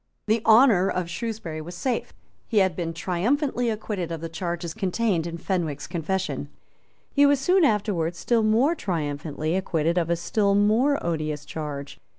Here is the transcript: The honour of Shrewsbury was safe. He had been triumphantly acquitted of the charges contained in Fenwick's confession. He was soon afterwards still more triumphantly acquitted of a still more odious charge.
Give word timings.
The 0.25 0.41
honour 0.47 0.89
of 0.89 1.11
Shrewsbury 1.11 1.61
was 1.61 1.75
safe. 1.75 2.11
He 2.47 2.57
had 2.57 2.75
been 2.75 2.91
triumphantly 2.91 3.69
acquitted 3.69 4.11
of 4.11 4.19
the 4.19 4.29
charges 4.29 4.73
contained 4.73 5.27
in 5.27 5.37
Fenwick's 5.37 5.85
confession. 5.85 6.49
He 7.13 7.23
was 7.27 7.39
soon 7.39 7.63
afterwards 7.63 8.17
still 8.17 8.41
more 8.41 8.73
triumphantly 8.73 9.55
acquitted 9.55 9.99
of 9.99 10.09
a 10.09 10.15
still 10.15 10.55
more 10.55 10.97
odious 11.05 11.45
charge. 11.45 11.99